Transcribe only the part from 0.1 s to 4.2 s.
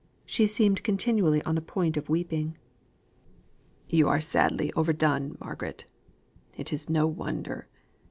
She seemed continually on the point of weeping. "You are